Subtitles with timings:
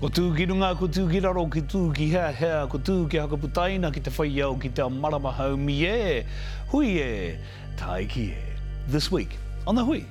[0.00, 3.08] Ko tū ki runga, ko tū ki raro, ki tū ki hea hea, ko tū
[3.10, 6.24] ki haka putaina ki te whai au ki te marama haumi e.
[6.72, 7.38] Hui e,
[7.76, 8.42] tai ki e.
[8.88, 10.04] This week on The Hui.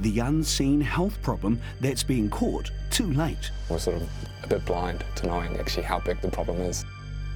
[0.00, 3.50] The unseen health problem that's being caught too late.
[3.68, 4.08] We're sort of
[4.44, 6.84] a bit blind to knowing actually how big the problem is.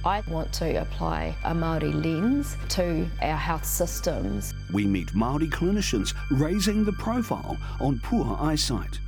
[0.05, 4.53] I want to apply a Māori lens to our health systems.
[4.71, 8.99] We meet Māori clinicians raising the profile on poor eyesight.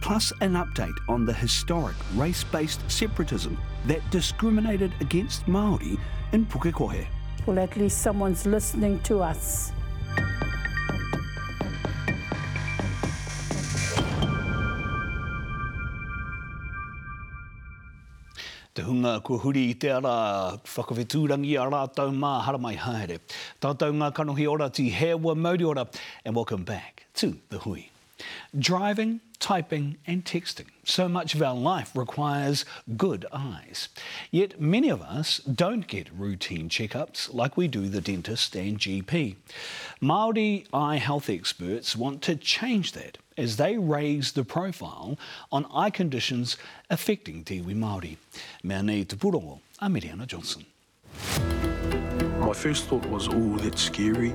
[0.00, 5.98] Plus an update on the historic race-based separatism that discriminated against Māori
[6.32, 7.06] in Pukekohe.
[7.46, 9.72] Well, at least someone's listening to us.
[18.72, 23.18] Te hunga kua huri i te ara whakawhetūrangi a rātou mā hara mai haere.
[23.60, 25.88] Tātou ngā kanohi ora ti hewa mauri ora
[26.24, 27.90] and welcome back to The Hui.
[28.58, 30.66] Driving, typing and texting.
[30.84, 32.64] So much of our life requires
[32.96, 33.88] good eyes.
[34.30, 39.36] Yet many of us don't get routine checkups like we do the dentist and GP.
[40.02, 45.18] Māori eye health experts want to change that as they raise the profile
[45.50, 46.56] on eye conditions
[46.90, 48.16] affecting te iwi Māori.
[48.62, 50.66] Mea te purongo, a Miriana Johnson.
[52.38, 54.32] My first thought was, oh, that's scary.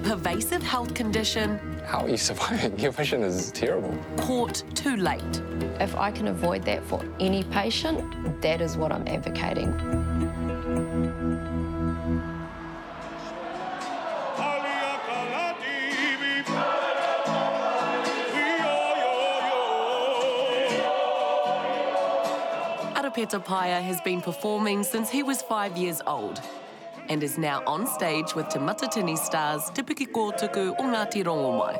[0.00, 2.78] A pervasive health condition How are you surviving?
[2.78, 3.94] Your vision is terrible.
[4.16, 5.42] caught too late.
[5.78, 9.74] If I can avoid that for any patient, that is what I'm advocating.
[22.94, 26.40] Arapeta Paia has been performing since he was five years old
[27.10, 31.76] and is now on stage with Te Matatini stars Te Piki Kōtuku o Ngāti Rongomai.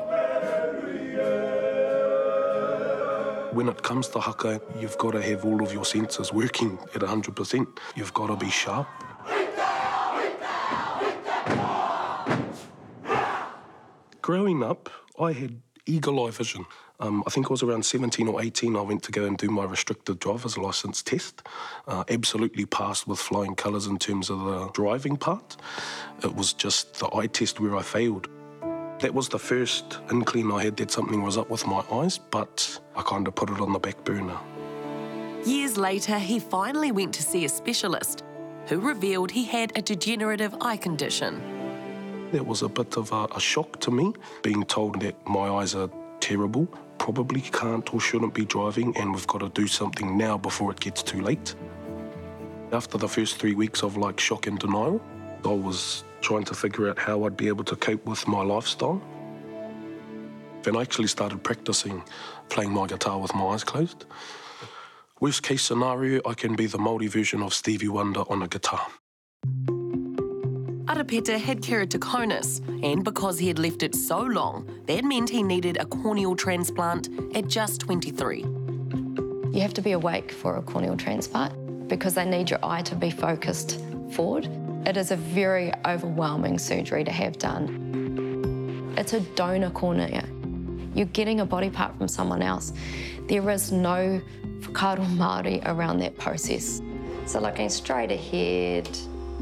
[3.53, 7.01] When it comes to haka, you've got to have all of your senses working at
[7.01, 7.65] 100%.
[7.95, 8.87] You've got to be sharp.
[14.21, 14.89] Growing up,
[15.19, 16.65] I had eagle eye vision.
[16.99, 18.75] Um, I think I was around 17 or 18.
[18.75, 21.41] I went to go and do my restricted driver's license test.
[21.87, 25.57] Uh, absolutely passed with flying colours in terms of the driving part.
[26.23, 28.27] It was just the eye test where I failed.
[28.99, 32.79] That was the first inkling I had that something was up with my eyes, but
[32.95, 34.37] I kind of put it on the back burner.
[35.43, 38.23] Years later, he finally went to see a specialist
[38.67, 41.60] who revealed he had a degenerative eye condition.
[42.31, 45.75] That was a bit of a, a shock to me, being told that my eyes
[45.75, 45.89] are
[46.21, 46.65] terrible,
[46.97, 50.79] probably can't or shouldn't be driving, and we've got to do something now before it
[50.79, 51.55] gets too late.
[52.71, 55.01] After the first three weeks of like shock and denial,
[55.43, 59.01] I was trying to figure out how I'd be able to cope with my lifestyle.
[60.63, 62.01] Then I actually started practicing
[62.47, 64.05] playing my guitar with my eyes closed.
[65.19, 68.87] Worst case scenario, I can be the Māori version of Stevie Wonder on a guitar.
[70.91, 75.77] Arapeta had keratoconus, and because he had left it so long, that meant he needed
[75.77, 78.41] a corneal transplant at just 23.
[78.41, 82.95] You have to be awake for a corneal transplant because they need your eye to
[82.95, 83.79] be focused
[84.11, 84.49] forward.
[84.85, 88.93] It is a very overwhelming surgery to have done.
[88.97, 90.27] It's a donor cornea.
[90.93, 92.73] You're getting a body part from someone else.
[93.29, 94.21] There is no
[94.59, 96.81] whakaaro Māori around that process.
[97.27, 98.89] So looking straight ahead,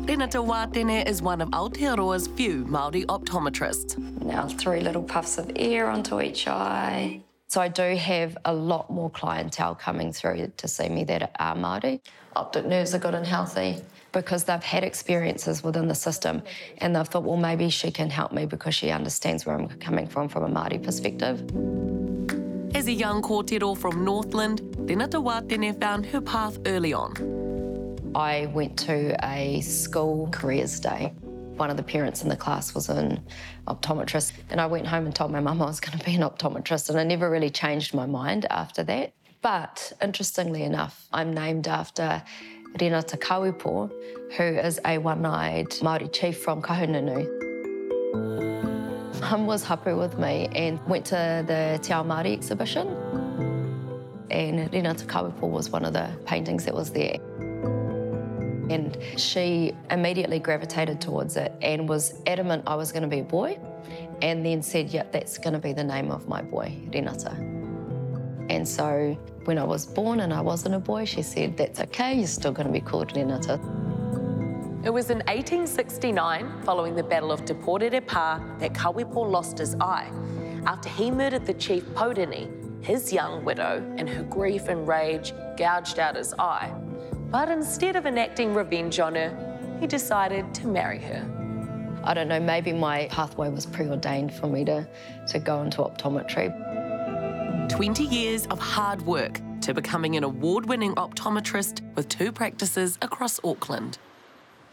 [0.05, 3.97] Renata Watene is one of Aotearoa's few Māori optometrists.
[4.23, 7.21] now three little puffs of air onto each eye.
[7.47, 11.55] So I do have a lot more clientele coming through to see me that are
[11.55, 11.99] Māori.
[12.35, 16.41] Optic nerves are good and healthy because they've had experiences within the system
[16.79, 20.07] and they've thought, well, maybe she can help me because she understands where I'm coming
[20.07, 21.41] from from a Māori perspective.
[22.75, 27.13] As a young kōtiro from Northland, Renata Watene found her path early on.
[28.15, 31.13] I went to a school careers day.
[31.57, 33.23] One of the parents in the class was an
[33.67, 36.21] optometrist, and I went home and told my mum I was going to be an
[36.21, 39.13] optometrist, and I never really changed my mind after that.
[39.41, 42.23] But interestingly enough, I'm named after
[42.79, 43.91] Renata Kawepo,
[44.35, 47.27] who is a one-eyed Māori chief from Kahungunu.
[49.21, 52.87] Mum was hapu with me and went to the Te Ao Māori exhibition.
[54.31, 57.17] And Renata Kawepo was one of the paintings that was there.
[58.69, 63.23] And she immediately gravitated towards it and was adamant I was going to be a
[63.23, 63.57] boy,
[64.21, 67.31] and then said, Yep, that's going to be the name of my boy, Renata.
[68.49, 72.15] And so when I was born and I wasn't a boy, she said, That's okay,
[72.15, 73.59] you're still going to be called Renata.
[74.81, 80.09] It was in 1869, following the Battle of Te Pā, that Kawepo lost his eye.
[80.65, 82.49] After he murdered the chief Podini,
[82.83, 86.73] his young widow and her grief and rage gouged out his eye.
[87.31, 92.01] But instead of enacting revenge on her, he decided to marry her.
[92.03, 94.87] I don't know, maybe my pathway was preordained for me to,
[95.27, 96.49] to go into optometry.
[97.69, 103.39] 20 years of hard work to becoming an award winning optometrist with two practices across
[103.43, 103.99] Auckland.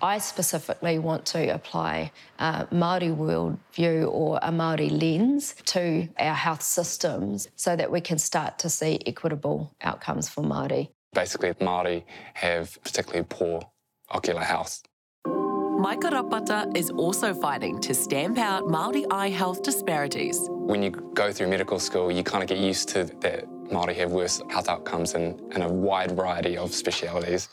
[0.00, 6.62] I specifically want to apply a Māori worldview or a Māori lens to our health
[6.62, 10.88] systems so that we can start to see equitable outcomes for Māori.
[11.16, 12.02] Basically, Māori
[12.34, 13.62] have particularly poor
[14.10, 14.82] ocular health.
[15.26, 20.38] Maika Rapata is also fighting to stamp out Māori eye health disparities.
[20.50, 24.12] When you go through medical school, you kind of get used to that Māori have
[24.12, 27.48] worse health outcomes in, in a wide variety of specialities.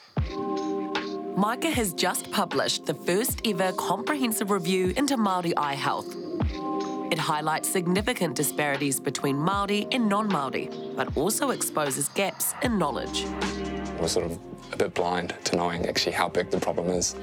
[1.38, 6.14] Maika has just published the first ever comprehensive review into Māori eye health.
[7.14, 13.28] It highlights significant disparities between Māori and non-Māori, but also exposes gaps in knowledge.
[14.00, 14.40] We're sort of
[14.72, 17.16] a bit blind to knowing actually how big the problem is.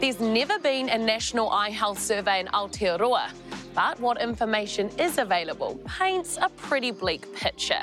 [0.00, 3.32] There's never been a national eye health survey in Aotearoa,
[3.74, 7.82] but what information is available paints a pretty bleak picture.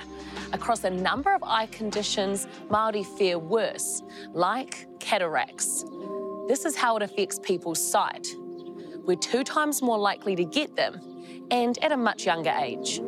[0.54, 4.02] Across a number of eye conditions, Māori fare worse,
[4.34, 5.86] like cataracts.
[6.48, 8.26] This is how it affects people's sight.
[9.06, 11.00] We're two times more likely to get them,
[11.52, 13.02] and at a much younger age.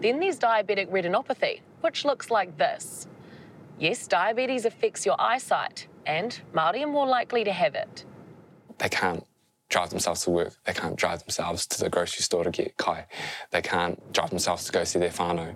[0.00, 3.08] Then there's diabetic retinopathy, which looks like this.
[3.80, 8.04] Yes, diabetes affects your eyesight, and Māori are more likely to have it.
[8.78, 9.24] They can't
[9.70, 10.54] drive themselves to work.
[10.64, 13.06] They can't drive themselves to the grocery store to get kai.
[13.50, 15.54] They can't drive themselves to go see their whānau.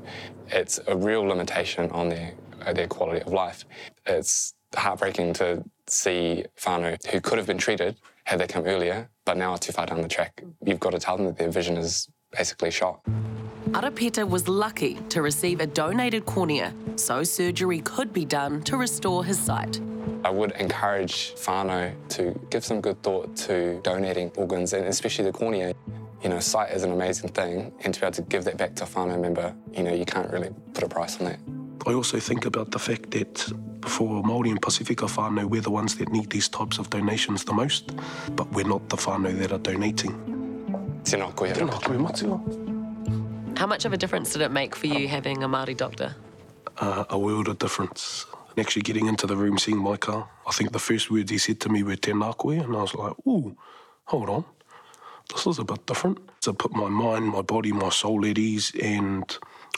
[0.49, 2.35] It's a real limitation on their,
[2.75, 3.65] their quality of life.
[4.07, 9.37] It's heartbreaking to see whānau who could have been treated had they come earlier, but
[9.37, 10.43] now are too far down the track.
[10.43, 10.55] Mm.
[10.65, 13.01] You've got to tell them that their vision is basically shot.
[13.71, 19.25] Arapeta was lucky to receive a donated cornea, so surgery could be done to restore
[19.25, 19.81] his sight.
[20.25, 25.33] I would encourage whānau to give some good thought to donating organs, and especially the
[25.33, 25.75] cornea.
[26.23, 28.77] You know, sight is an amazing thing, and to be able to give that back
[28.77, 31.39] to a whānau member, you know, you can't really put a price on that.
[31.87, 33.53] I also think about the fact that
[33.85, 37.53] for Māori and Pacifica whānau, we're the ones that need these types of donations the
[37.53, 37.93] most,
[38.37, 40.13] but we're not the whānau that are donating.
[41.05, 41.47] Tēnā koe.
[41.47, 42.41] Tēnā koe matua.
[43.59, 46.15] How much of a difference did it make for you having a Māori doctor?
[46.79, 48.27] Uh, a world of difference.
[48.51, 51.39] And Actually getting into the room, seeing my car, I think the first words he
[51.39, 53.57] said to me were tēnā koe, and I was like, ooh,
[54.05, 54.45] hold on.
[55.33, 56.19] This is a bit different.
[56.43, 59.25] To put my mind, my body, my soul at ease, and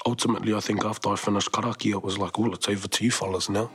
[0.06, 3.10] ultimately, I think after I finished karakia, it was like, well, it's over to you
[3.10, 3.70] fellas now.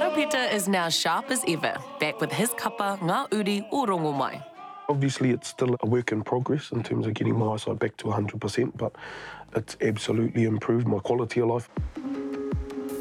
[0.00, 4.42] Arapeta is now sharp as ever, back with his kapa ngā uri o Rongomai.
[4.88, 8.06] Obviously, it's still a work in progress in terms of getting my eyesight back to
[8.06, 8.96] 100%, but
[9.54, 11.68] it's absolutely improved my quality of life.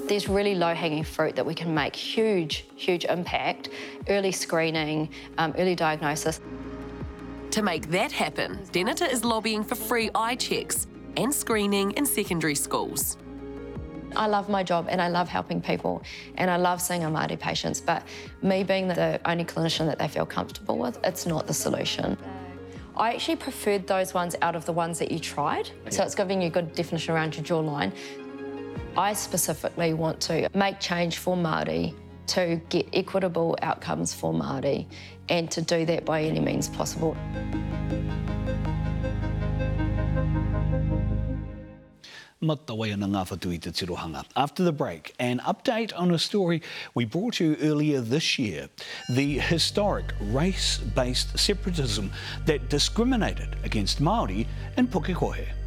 [0.09, 3.69] There's really low hanging fruit that we can make huge, huge impact.
[4.09, 5.07] Early screening,
[5.37, 6.41] um, early diagnosis.
[7.51, 12.55] To make that happen, Renata is lobbying for free eye checks and screening in secondary
[12.55, 13.17] schools.
[14.15, 16.03] I love my job and I love helping people
[16.35, 18.03] and I love seeing our Māori patients, but
[18.41, 22.17] me being the only clinician that they feel comfortable with, it's not the solution.
[22.97, 25.69] I actually preferred those ones out of the ones that you tried.
[25.89, 27.93] So it's giving you a good definition around your jawline.
[28.97, 31.95] I specifically want to make change for Māori
[32.27, 34.85] to get equitable outcomes for Māori
[35.29, 37.15] and to do that by any means possible.
[44.35, 46.61] After the break, an update on a story
[46.95, 48.69] we brought you earlier this year
[49.09, 52.11] the historic race based separatism
[52.45, 55.58] that discriminated against Māori in Pukekohe.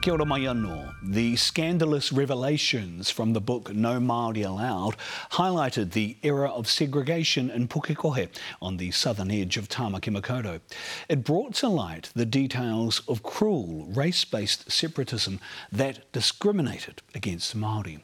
[0.00, 0.94] Kia ora mai anō.
[1.02, 4.96] The scandalous revelations from the book No Māori Allowed
[5.32, 8.30] highlighted the era of segregation in Pukekohe
[8.62, 10.62] on the southern edge of Tamaki Makaurau.
[11.10, 15.38] It brought to light the details of cruel race-based separatism
[15.70, 18.00] that discriminated against Māori.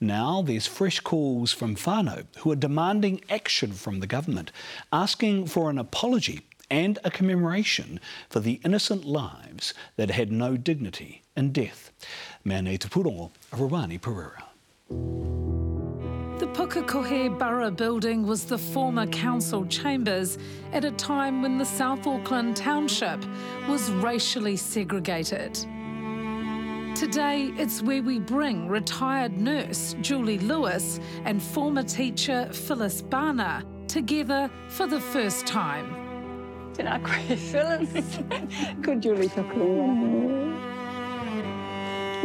[0.00, 4.50] Now there's fresh calls from whānau who are demanding action from the government,
[4.92, 11.22] asking for an apology and a commemoration for the innocent lives that had no dignity
[11.36, 11.92] in death.
[12.44, 14.44] Mea nei te Rawani Pereira.
[16.38, 20.36] The Pukekohe Borough building was the former council chambers
[20.72, 23.24] at a time when the South Auckland township
[23.68, 25.54] was racially segregated.
[26.94, 34.50] Today, it's where we bring retired nurse Julie Lewis and former teacher Phyllis Barner together
[34.68, 36.05] for the first time.
[36.76, 38.18] Tēnā koe, Phyllis.
[38.82, 40.52] Good Julie Tuckling.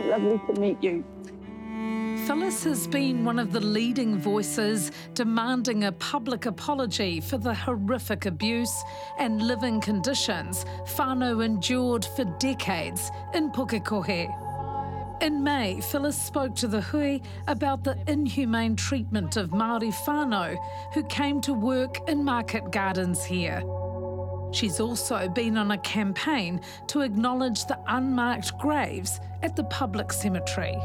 [0.10, 1.06] Lovely to meet you.
[2.28, 8.26] Phyllis has been one of the leading voices demanding a public apology for the horrific
[8.26, 8.84] abuse
[9.20, 14.30] and living conditions whānau endured for decades in Pukekohe.
[15.22, 20.58] In May, Phyllis spoke to the Hui about the inhumane treatment of Māori whānau
[20.94, 23.64] who came to work in market gardens here.
[24.52, 30.78] She's also been on a campaign to acknowledge the unmarked graves at the public cemetery.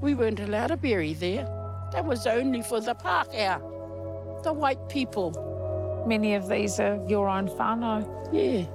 [0.00, 1.44] We weren't allowed to bury there.
[1.92, 6.04] That was only for the Pākehā, the white people.
[6.06, 8.04] Many of these are your own whānau.
[8.32, 8.66] Yeah.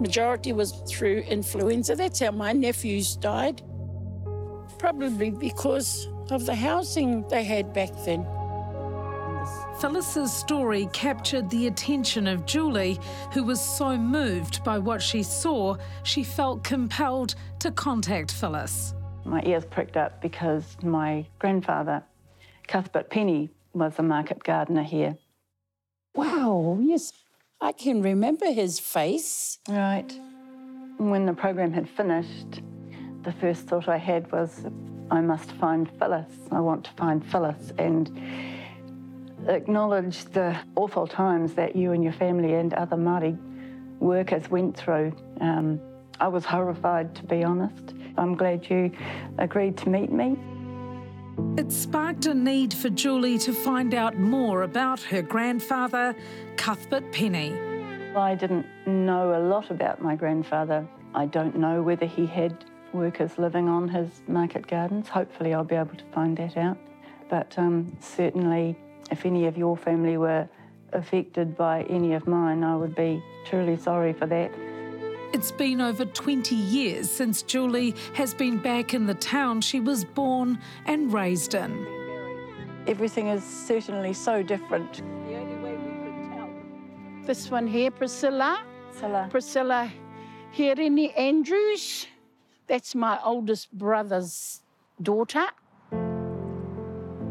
[0.00, 1.94] Majority was through influenza.
[1.94, 3.62] That's how my nephews died.
[4.78, 8.26] Probably because of the housing they had back then.
[9.80, 12.98] Phyllis's story captured the attention of Julie,
[13.32, 18.92] who was so moved by what she saw, she felt compelled to contact Phyllis.
[19.24, 22.02] My ears pricked up because my grandfather,
[22.66, 25.16] Cuthbert Penny, was a market gardener here.
[26.12, 27.12] Wow, yes.
[27.60, 29.58] I can remember his face.
[29.68, 30.12] Right.
[30.96, 32.62] When the program had finished,
[33.22, 34.66] the first thought I had was,
[35.12, 36.32] I must find Phyllis.
[36.50, 38.10] I want to find Phyllis and
[39.48, 43.38] acknowledge the awful times that you and your family and other Māori
[43.98, 45.12] workers went through.
[45.40, 45.80] Um,
[46.20, 47.94] I was horrified, to be honest.
[48.16, 48.90] I'm glad you
[49.38, 50.36] agreed to meet me.
[51.56, 56.16] It sparked a need for Julie to find out more about her grandfather,
[56.56, 57.52] Cuthbert Penny.
[58.16, 60.86] I didn't know a lot about my grandfather.
[61.14, 65.08] I don't know whether he had workers living on his market gardens.
[65.08, 66.76] Hopefully, I'll be able to find that out.
[67.28, 68.76] But um, certainly,
[69.10, 70.48] if any of your family were
[70.92, 74.50] affected by any of mine, I would be truly sorry for that.
[75.32, 80.04] It's been over 20 years since Julie has been back in the town she was
[80.04, 81.86] born and raised in.
[82.86, 84.94] Everything is certainly so different.
[84.94, 86.48] The only way we could tell.
[87.26, 88.64] This one here, Priscilla.
[88.90, 89.28] Priscilla.
[89.30, 89.92] Priscilla
[90.56, 92.06] Hirini Andrews.
[92.66, 94.62] That's my oldest brother's
[95.02, 95.46] daughter.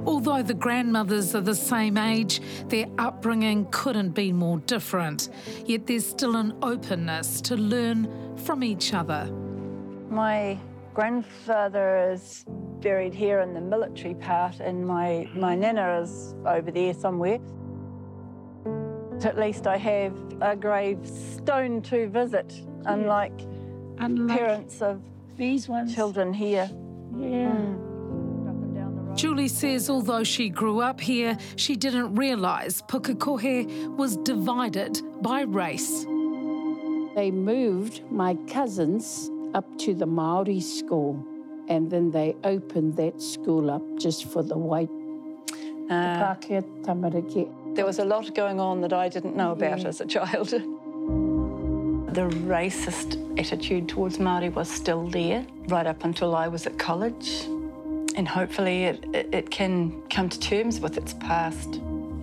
[0.07, 5.29] Although the grandmothers are the same age, their upbringing couldn't be more different.
[5.65, 9.25] Yet there's still an openness to learn from each other.
[10.09, 10.57] My
[10.93, 12.45] grandfather is
[12.81, 17.39] buried here in the military part, and my, my nana is over there somewhere.
[19.23, 22.53] At least I have a gravestone to visit,
[22.85, 23.41] unlike
[23.99, 25.01] Unlike parents of
[25.35, 25.93] these ones.
[25.93, 26.69] children here.
[27.17, 27.51] Yeah.
[27.51, 27.96] Mm.
[29.17, 33.65] Julie says although she grew up here, she didn't realise Pukekohe
[33.97, 36.05] was divided by race.
[37.15, 41.25] They moved my cousins up to the Maori school,
[41.67, 44.91] and then they opened that school up just for the white
[45.89, 50.05] Uh, Pākehā there was a lot going on that I didn't know about as a
[50.05, 50.49] child.
[50.49, 57.47] The racist attitude towards Māori was still there right up until I was at college.
[58.17, 61.75] And hopefully it, it, it can come to terms with its past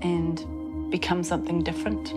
[0.03, 2.13] and become something different.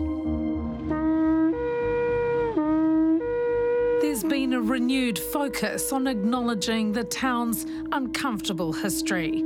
[4.02, 9.38] There's been a renewed focus on acknowledging the town's uncomfortable history.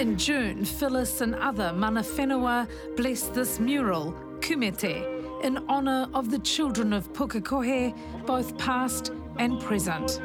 [0.00, 6.40] In June, Phyllis and other mana whenua blessed this mural, Kumete, in honour of the
[6.40, 7.94] children of Pukekohe,
[8.26, 10.20] both past and present.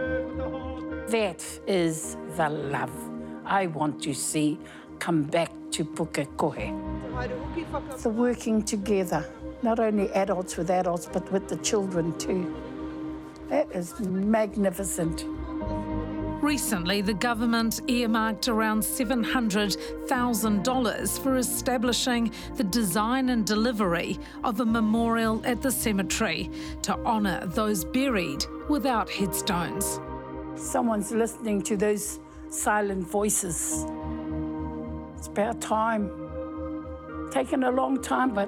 [1.10, 2.92] That is the love
[3.46, 4.60] I want to see
[5.00, 6.74] come back to Pukekohe.
[8.02, 9.26] The working together,
[9.62, 12.56] not only adults with adults, but with the children too.
[13.50, 15.26] That is magnificent.
[16.48, 25.46] Recently, the government earmarked around $700,000 for establishing the design and delivery of a memorial
[25.46, 26.50] at the cemetery
[26.84, 30.00] to honour those buried without headstones.
[30.56, 33.84] Someone's listening to those silent voices.
[35.18, 36.10] It's about time.
[37.30, 38.48] Taken a long time, but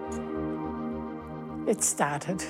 [1.69, 2.41] it started.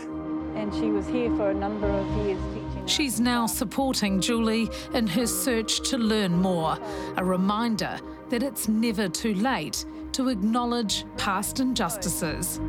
[0.54, 2.69] And she was here for a number of years teaching.
[2.90, 6.76] She's now supporting Julie in her search to learn more,
[7.18, 12.60] a reminder that it's never too late to acknowledge past injustices.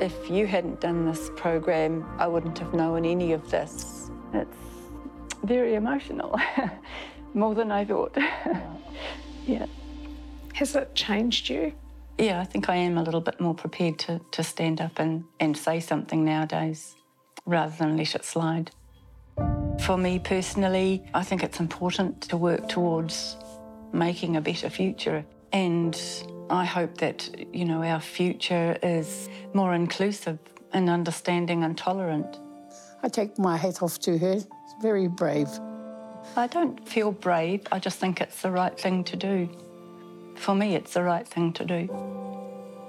[0.00, 4.10] If you hadn't done this program, I wouldn't have known any of this.
[4.32, 4.56] It's
[5.44, 6.36] very emotional,
[7.34, 8.18] more than I thought.
[9.46, 9.66] yeah.
[10.54, 11.72] Has it changed you?
[12.18, 15.24] Yeah, I think I am a little bit more prepared to, to stand up and,
[15.38, 16.96] and say something nowadays
[17.46, 18.72] rather than let it slide.
[19.80, 23.36] For me personally, I think it's important to work towards
[23.92, 25.24] making a better future.
[25.52, 26.00] And
[26.50, 30.38] I hope that, you know, our future is more inclusive
[30.72, 32.38] and understanding and tolerant.
[33.02, 34.32] I take my hat off to her.
[34.32, 34.46] It's
[34.80, 35.48] very brave.
[36.36, 39.48] I don't feel brave, I just think it's the right thing to do.
[40.36, 41.88] For me, it's the right thing to do.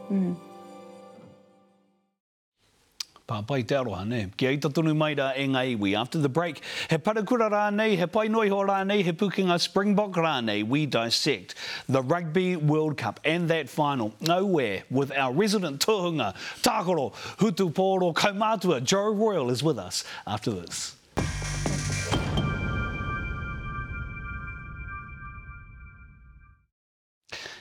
[0.10, 0.38] Mm.
[3.27, 4.27] Pāpai te aroha, ne?
[4.38, 5.96] Kia aita tonu mai rā e ngā iwi.
[5.98, 9.58] After the break, he parakura rā nei, he pai noi ho rā nei, he pukinga
[9.60, 11.55] Springbok rā nei, we dissect
[11.89, 18.13] the Rugby World Cup and that final nowhere with our resident tohunga, Tākoro, Hutu Pōro,
[18.13, 20.96] Kaumātua, Joe Royal is with us after this.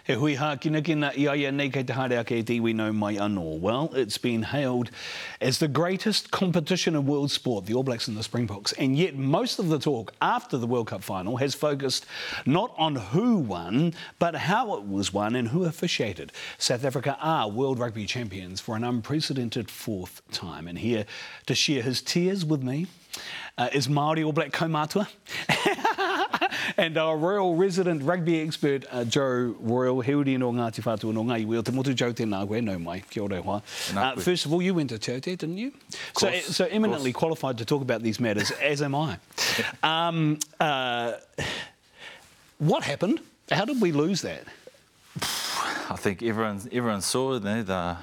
[0.04, 2.92] He hui hā kina kina i aia nei kei te haere ake te iwi no
[2.92, 3.58] mai anō.
[3.58, 4.90] Well, it's been hailed
[5.40, 8.72] as the greatest competition in world sport, the All Blacks and the Springboks.
[8.72, 12.04] And yet most of the talk after the World Cup final has focused
[12.44, 16.32] not on who won, but how it was won and who officiated.
[16.58, 20.68] South Africa are world rugby champions for an unprecedented fourth time.
[20.68, 21.06] And here
[21.46, 22.88] to share his tears with me
[23.56, 25.08] uh, is Māori All Black Kaumātua.
[26.76, 31.24] and our royal resident rugby expert, uh, Joe Royal, he uri no Ngāti Whātua no
[31.24, 31.62] Ngai Wheel.
[31.62, 33.62] Te motu Joe tēnā koe, no mai, kia ora hoa.
[33.94, 35.72] Uh, first of all, you went to Te didn't you?
[36.16, 39.18] So, so eminently qualified to talk about these matters, as am I.
[39.82, 41.14] Um, uh,
[42.58, 43.20] what happened?
[43.50, 44.44] How did we lose that?
[45.90, 47.96] I think everyone everyone saw you know, the,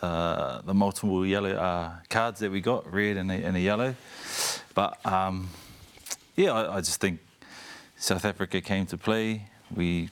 [0.00, 3.94] the the multiple yellow uh, cards that we got, red and a, and a yellow.
[4.74, 5.48] But um,
[6.36, 7.20] yeah, I, I just think
[7.96, 9.48] South Africa came to play.
[9.74, 10.10] We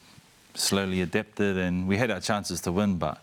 [0.54, 3.22] slowly adapted and we had our chances to win, but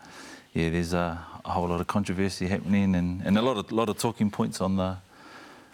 [0.53, 3.89] yeah, there's a, a whole lot of controversy happening and, and a lot of lot
[3.89, 4.97] of talking points on the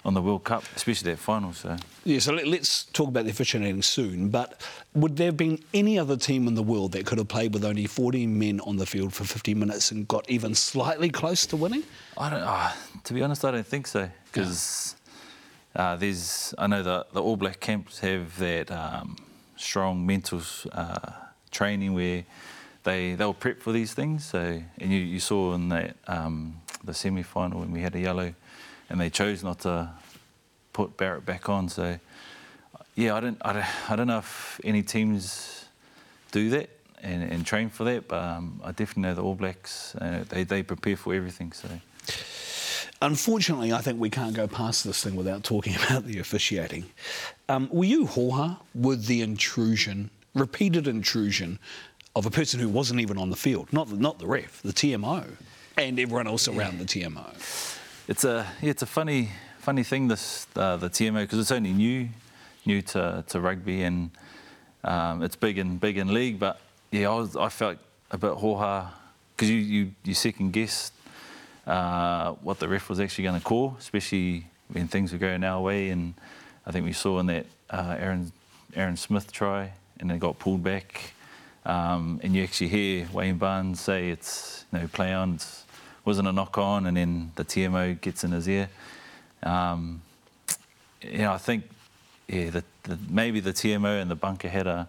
[0.05, 1.51] on the World Cup, especially that final.
[1.51, 4.29] So Yeah, so let, us talk about the officiating soon.
[4.29, 4.61] But
[4.93, 7.65] would there have been any other team in the world that could have played with
[7.65, 11.57] only 14 men on the field for 50 minutes and got even slightly close to
[11.57, 11.83] winning?
[12.17, 12.41] I don't.
[12.41, 12.71] Uh,
[13.03, 14.95] to be honest, I don't think so because
[15.75, 16.53] uh, there's.
[16.57, 19.17] I know the the All Black camps have that um,
[19.57, 21.11] strong mental uh,
[21.51, 22.23] training where
[22.83, 24.25] they they'll prep for these things.
[24.25, 27.99] So and you, you saw in that um, the semi final when we had a
[27.99, 28.33] yellow,
[28.89, 29.89] and they chose not to
[30.71, 31.69] put Barrett back on.
[31.69, 31.99] So
[32.95, 35.65] yeah, I don't I don't, I don't know if any teams
[36.31, 36.69] do that.
[37.03, 39.93] And, and train for that, but um, I definitely know the All Blacks.
[39.95, 41.51] Uh, they they prepare for everything.
[41.51, 41.67] So
[43.05, 46.85] Unfortunately, I think we can't go past this thing without talking about the officiating.
[47.47, 51.59] Um, were you hoha with the intrusion, repeated intrusion,
[52.15, 54.73] of a person who wasn't even on the field, not the, not the ref, the
[54.73, 55.23] TMO,
[55.77, 57.27] and everyone else around the TMO?
[58.07, 62.09] It's a it's a funny funny thing this uh, the TMO because it's only new
[62.65, 64.09] new to, to rugby and
[64.83, 67.77] um, it's big in big in league, but yeah, I was I felt
[68.09, 68.87] a bit hoha
[69.35, 70.91] because you, you you second guess
[71.67, 75.61] uh, what the ref was actually going to call, especially when things were going our
[75.61, 75.89] way.
[75.89, 76.13] And
[76.65, 78.31] I think we saw in that uh, Aaron,
[78.75, 81.13] Aaron Smith try, and it got pulled back.
[81.65, 85.65] Um, and you actually hear Wayne Barnes say it's you know play on, it
[86.05, 88.69] wasn't a knock on, and then the TMO gets in his ear.
[89.41, 90.01] Um,
[91.01, 91.63] you know, I think
[92.27, 94.87] yeah, the, the, maybe the TMO and the bunker had a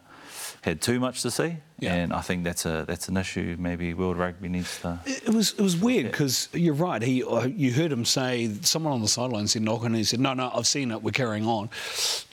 [0.62, 1.94] had too much to say, yeah.
[1.94, 3.56] and I think that's a that's an issue.
[3.58, 4.98] Maybe World Rugby needs to.
[5.04, 7.02] It was it was weird because you're right.
[7.02, 10.20] He uh, you heard him say someone on the sideline said knock, and he said
[10.20, 11.02] no no I've seen it.
[11.02, 11.68] We're carrying on,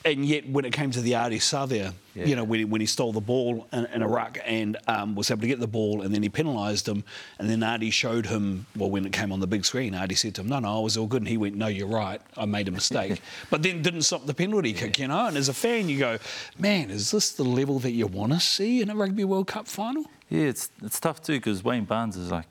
[0.05, 2.25] and yet when it came to the Ardie Savea, yeah.
[2.25, 5.15] you know when he, when he stole the ball in, in a ruck and um,
[5.15, 7.03] was able to get the ball, and then he penalised him,
[7.37, 9.93] and then Ardie showed him well when it came on the big screen.
[9.93, 11.87] Ardie said to him no no I was all good, and he went no you're
[11.87, 14.79] right I made a mistake, but then didn't stop the penalty yeah.
[14.79, 14.99] kick.
[14.99, 16.17] You know, and as a fan you go
[16.57, 19.67] man is this the level that you want to see in a Rugby World Cup
[19.67, 20.05] final?
[20.29, 22.45] Yeah, it's it's tough too because Wayne Barnes is like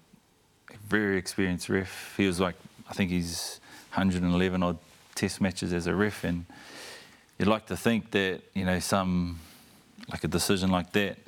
[0.71, 2.15] a very experienced ref.
[2.17, 2.57] He was like
[2.91, 3.61] I think he's
[3.95, 4.79] 111 odd
[5.15, 6.45] Test matches as a ref, and
[7.39, 9.39] you'd like to think that you know some
[10.11, 11.19] like a decision like that.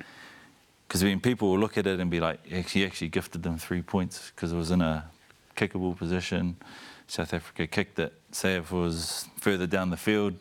[0.87, 3.57] Because I mean, people will look at it and be like, he actually gifted them
[3.57, 5.09] three points because it was in a
[5.55, 6.57] kickable position.
[7.07, 8.11] South Africa kicked it.
[8.31, 10.33] Say if it was further down the field,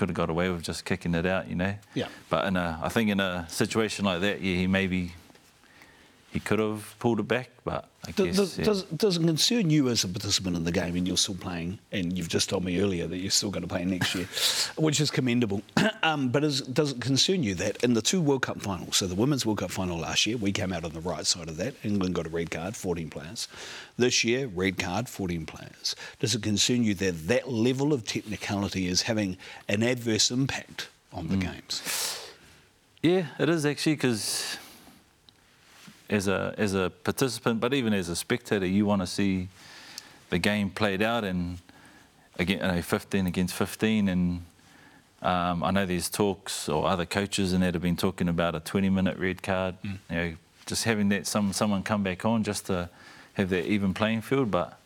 [0.00, 1.74] could have got away with just kicking it out, you know.
[1.92, 2.08] Yeah.
[2.30, 5.12] But in a, I think in a situation like that, yeah, he maybe
[6.32, 8.64] he could have pulled it back, but I Does, guess does, yeah.
[8.64, 11.80] does, does it concern you as a participant in the game and you're still playing,
[11.90, 14.28] and you've just told me earlier that you're still going to play next year,
[14.76, 15.62] which is commendable.
[16.04, 19.08] um, but is, does it concern you that in the two World Cup finals, so
[19.08, 21.56] the Women's World Cup final last year, we came out on the right side of
[21.56, 23.48] that, England got a red card, 14 players.
[23.96, 25.96] This year, red card, 14 players.
[26.20, 29.36] Does it concern you that that level of technicality is having
[29.68, 32.28] an adverse impact on the games?
[33.02, 34.58] Yeah, it is actually because
[36.10, 39.48] as a as a participant, but even as a spectator, you want to see
[40.28, 41.58] the game played out and
[42.38, 44.08] again, you know, 15 against 15.
[44.08, 44.44] And
[45.22, 48.60] um, I know there's talks or other coaches and that have been talking about a
[48.60, 49.76] 20 minute red card.
[49.82, 50.34] You know,
[50.66, 52.90] just having that some someone come back on just to
[53.34, 54.76] have that even playing field, but.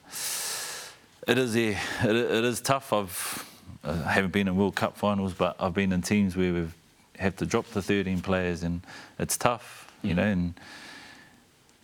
[1.26, 2.92] It is, yeah, it, it is tough.
[2.92, 3.50] I've
[3.82, 6.74] uh, haven't been in World Cup finals, but I've been in teams where we've
[7.18, 8.82] have to drop the 13 players, and
[9.18, 10.24] it's tough, you know.
[10.24, 10.54] And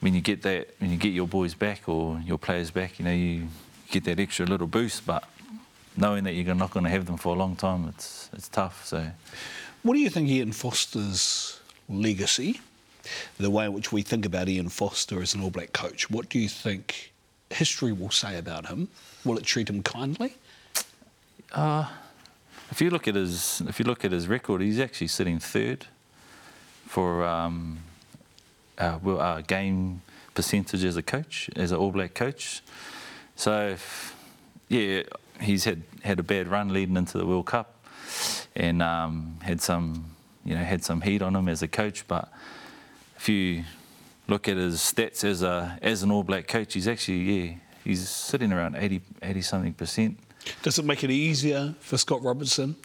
[0.01, 3.05] when you get that, when you get your boys back or your players back, you
[3.05, 3.49] know, you
[3.91, 5.07] get that extra little boost.
[5.07, 5.25] But
[5.97, 8.85] knowing that you're not going to have them for a long time, it's it's tough.
[8.87, 9.07] So
[9.83, 12.61] What do you think Ian Foster's legacy,
[13.39, 16.29] the way in which we think about Ian Foster as an All Black coach, what
[16.29, 17.13] do you think
[17.51, 18.89] history will say about him?
[19.25, 20.35] Will it treat him kindly?
[22.71, 25.87] if you look at his if you look at his record, he's actually sitting third
[26.87, 27.79] for um,
[28.81, 30.01] uh, well, uh, game
[30.35, 32.62] percentage as a coach, as an All Black coach.
[33.37, 34.16] So, if-
[34.69, 35.03] yeah,
[35.40, 37.85] he's had had a bad run leading into the World Cup,
[38.55, 40.14] and um, had some
[40.45, 42.07] you know had some heat on him as a coach.
[42.07, 42.33] But
[43.16, 43.64] if you
[44.29, 48.09] look at his stats as a as an All Black coach, he's actually yeah he's
[48.09, 50.19] sitting around 80 80 something percent.
[50.62, 52.77] Does it make it easier for Scott Robertson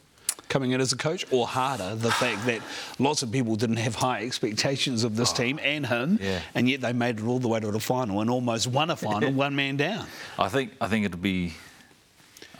[0.48, 2.60] coming in as a coach, or harder the fact that
[2.98, 6.40] lots of people didn't have high expectations of this team and him, yeah.
[6.54, 8.96] and yet they made it all the way to the final and almost won a
[9.08, 10.06] final, one man down?
[10.38, 11.54] I think I think it'll be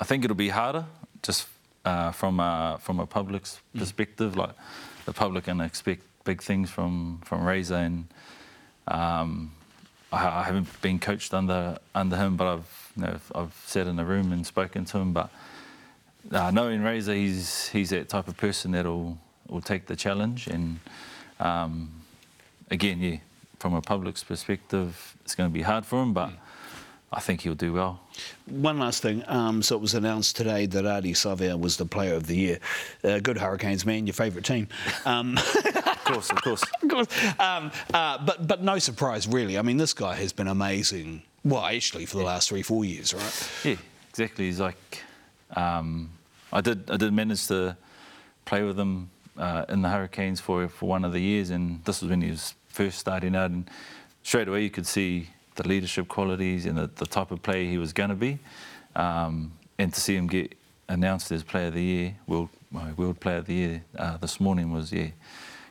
[0.01, 0.85] I think it'll be harder
[1.22, 1.49] just
[1.85, 4.37] uh, from a, from a public's perspective.
[4.37, 4.51] Like
[5.05, 8.07] the public can expect big things from from Razor, and
[8.88, 9.53] um,
[10.12, 13.96] I, haven't been coached under under him, but I've you know, I've- I've sat in
[13.96, 15.12] the room and spoken to him.
[15.12, 15.31] But
[16.32, 20.80] uh, knowing Razor, he's he's that type of person that'll will take the challenge, and
[21.40, 21.90] um,
[22.70, 23.16] again, yeah,
[23.58, 26.30] from a public's perspective, it's going to be hard for him, but.
[27.12, 28.00] I think he'll do well.
[28.46, 29.22] One last thing.
[29.28, 32.58] Um, so it was announced today that Ardie Savea was the Player of the Year.
[33.04, 34.66] Uh, good Hurricanes man, your favourite team.
[35.06, 35.38] Um,
[35.96, 36.62] Of course, of course.
[36.82, 37.08] of course.
[37.38, 39.58] Um, uh, but but no surprise, really.
[39.58, 41.22] I mean, this guy has been amazing.
[41.44, 43.50] Well, actually, for the last three, four years, right?
[43.64, 43.76] Yeah,
[44.10, 44.46] exactly.
[44.46, 45.02] He's like,
[45.56, 46.10] um,
[46.52, 47.76] I did, I did manage to
[48.44, 52.00] play with him uh, in the Hurricanes for for one of the years, and this
[52.00, 53.68] was when he was first starting out, and
[54.22, 57.78] straight away you could see the leadership qualities and the, the type of player he
[57.78, 58.38] was going to be,
[58.94, 60.54] um, and to see him get
[60.88, 64.40] announced as Player of the Year, World well, World Player of the Year uh, this
[64.40, 65.09] morning was yeah,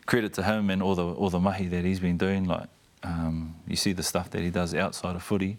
[0.05, 2.45] credit to him and all the all the mahi that he's been doing.
[2.45, 2.67] Like
[3.03, 5.57] um, you see the stuff that he does outside of footy,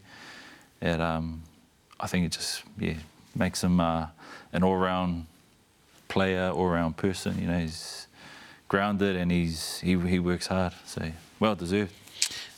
[0.80, 1.42] that um,
[1.98, 2.94] I think it just yeah
[3.34, 4.06] makes him uh,
[4.56, 5.26] an all-round
[6.08, 7.38] player, all-round person.
[7.38, 8.08] You know, he's
[8.68, 10.72] grounded and he's he, he works hard.
[10.86, 11.92] So well deserved.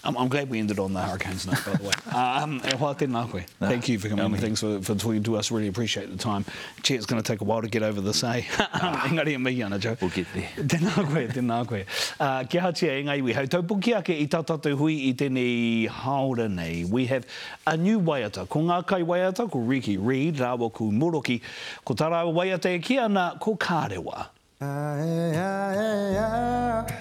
[0.04, 1.92] I'm, I'm glad we ended on the Hurricanes note, by the way.
[2.14, 3.42] Um, e hoa tēnā koe.
[3.58, 4.24] Thank you for coming.
[4.24, 4.38] Yummy.
[4.38, 5.50] Thanks for, for talking to us.
[5.50, 6.44] Really appreciate the time.
[6.82, 8.42] Gee, it's going to take a while to get over this, eh?
[8.42, 9.96] Engari e mihi ana, Joe.
[10.00, 10.48] We'll get there.
[10.56, 11.84] Tēnā koe, tēnā koe.
[12.20, 13.48] Uh, kia hatia e ngai.
[13.50, 16.84] Tau puki ake i tā tātou hui i tēnei haora nei.
[16.84, 17.26] We have
[17.66, 18.48] a new waiata.
[18.48, 21.40] Ko ngā kai waiata, ko Ricky Reid, rāwa ko Moroki.
[21.84, 24.28] Ko tā rāwa waiata e kia ana, ko Kārewa.
[24.60, 26.96] Ae, ae, ae,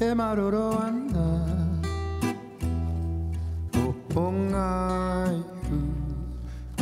[0.00, 1.71] e maroro ana
[4.12, 5.80] O ponga iu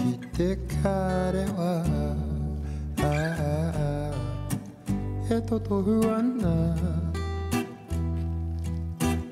[0.02, 1.74] i te karewa
[3.06, 4.10] Ae,
[5.30, 6.56] e totohu ana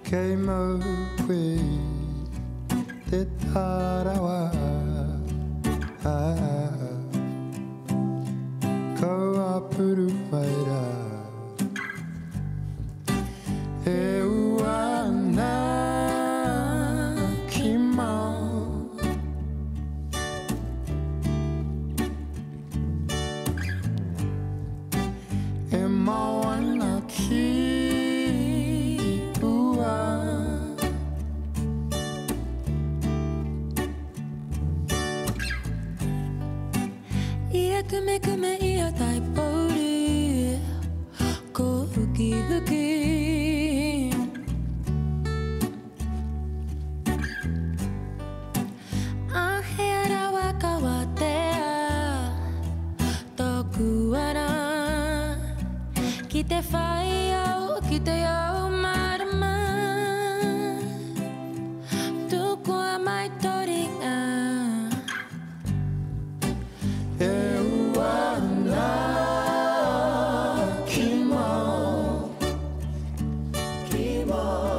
[0.04, 0.78] Kei mau
[1.26, 1.58] koe
[2.78, 4.40] i te tarawa
[6.04, 6.54] Ae,
[9.00, 10.84] Kaua puru mai rā.
[13.86, 15.67] E uana.
[74.40, 74.77] Oh.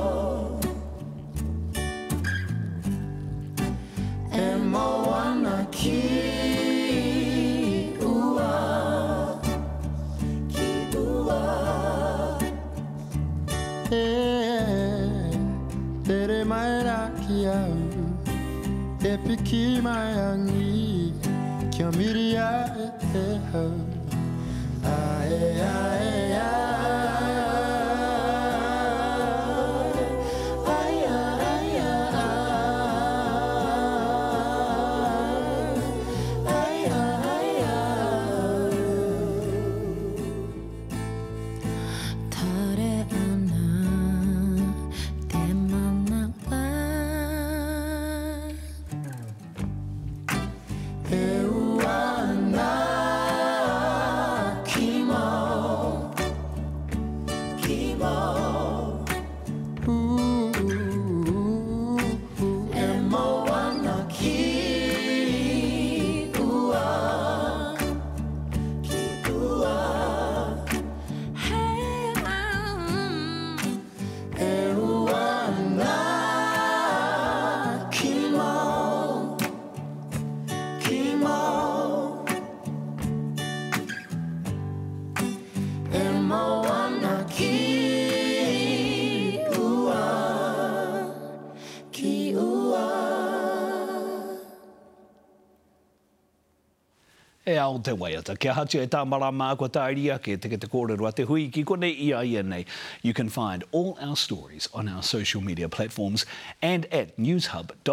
[97.69, 98.35] O te waiata.
[98.39, 101.63] Kia hatu e tā marama kua tāria ke te te kōrero a te hui ki
[101.63, 102.65] kone ia ia nei.
[103.01, 106.25] You can find all our stories on our social media platforms
[106.61, 107.87] and at newshub.co.nz.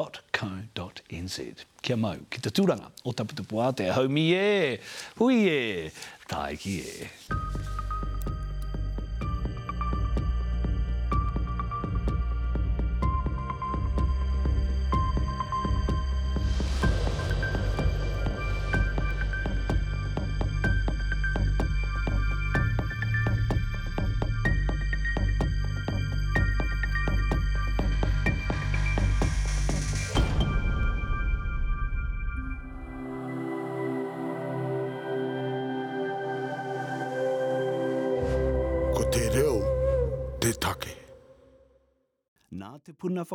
[1.83, 4.79] Kia mau ki te tūranga o taputupu a te haumi e,
[5.19, 5.91] hui e,
[6.29, 7.46] tai ki e.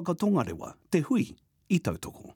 [0.02, 1.36] whakatongarewa, te hui,
[1.70, 2.34] i tautoko.